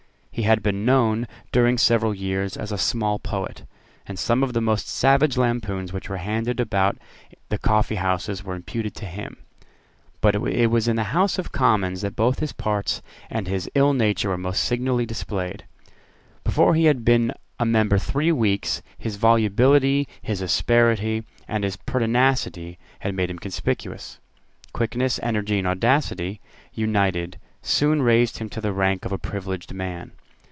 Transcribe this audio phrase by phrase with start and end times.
[0.33, 3.65] He had been known, during several years, as a small poet;
[4.07, 6.97] and some of the most savage lampoons which were handed about
[7.49, 9.35] the coffeehouses were imputed to him.
[10.21, 14.29] But it was in the House of Commons that both his parts and his illnature
[14.29, 15.65] were most signally displayed.
[16.45, 22.79] Before he had been a member three weeks, his volubility, his asperity, and his pertinacity
[22.99, 24.17] had made him conspicuous.
[24.71, 26.39] Quickness, energy, and audacity,
[26.73, 30.13] united, soon raised him to the rank of a privileged man.